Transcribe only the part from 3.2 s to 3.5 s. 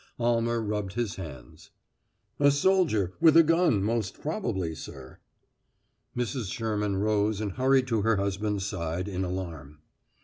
with a